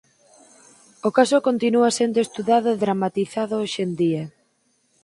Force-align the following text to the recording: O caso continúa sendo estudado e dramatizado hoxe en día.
O 1.07 1.09
caso 1.17 1.45
continúa 1.47 1.95
sendo 1.97 2.17
estudado 2.25 2.67
e 2.73 2.81
dramatizado 2.83 3.53
hoxe 3.61 3.79
en 3.87 3.91
día. 4.01 4.23